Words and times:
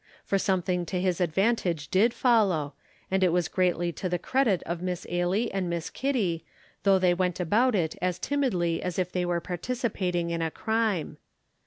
For 0.25 0.39
something 0.39 0.83
to 0.87 0.99
his 0.99 1.21
advantage 1.21 1.89
did 1.89 2.11
follow, 2.11 2.73
and 3.11 3.23
it 3.23 3.31
was 3.31 3.47
greatly 3.47 3.91
to 3.91 4.09
the 4.09 4.17
credit 4.17 4.63
of 4.63 4.81
Miss 4.81 5.05
Ailie 5.07 5.51
and 5.53 5.69
Miss 5.69 5.91
Kitty, 5.91 6.43
though 6.81 6.97
they 6.97 7.13
went 7.13 7.39
about 7.39 7.75
it 7.75 7.95
as 8.01 8.17
timidly 8.17 8.81
as 8.81 8.97
if 8.97 9.11
they 9.11 9.27
were 9.27 9.39
participating 9.39 10.31
in 10.31 10.41
a 10.41 10.49
crime. 10.49 11.17